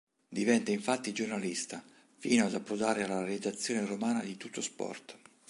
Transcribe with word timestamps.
Diventa 0.27 0.71
infatti 0.71 1.11
giornalista, 1.13 1.83
fino 2.17 2.43
ad 2.45 2.55
approdare 2.55 3.03
alla 3.03 3.23
redazione 3.23 3.85
romana 3.85 4.23
di 4.23 4.35
"Tuttosport". 4.35 5.15